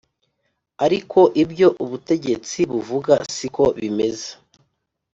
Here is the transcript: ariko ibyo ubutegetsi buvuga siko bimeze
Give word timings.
ariko 0.85 1.19
ibyo 1.43 1.67
ubutegetsi 1.83 2.59
buvuga 2.71 3.13
siko 3.35 3.63
bimeze 3.79 4.29